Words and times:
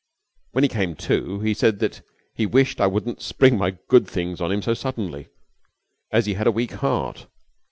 When 0.53 0.63
he 0.63 0.67
came 0.67 0.95
to 0.95 1.41
he 1.41 1.53
said 1.53 1.77
that 1.77 2.01
he 2.33 2.47
wished 2.47 2.81
I 2.81 2.87
wouldn't 2.87 3.21
spring 3.21 3.55
my 3.55 3.77
good 3.87 4.07
things 4.07 4.41
on 4.41 4.51
him 4.51 4.63
so 4.63 4.73
suddenly, 4.73 5.27
as 6.11 6.25
he 6.25 6.33
had 6.33 6.47
a 6.47 6.51
weak 6.51 6.71
heart. 6.71 7.27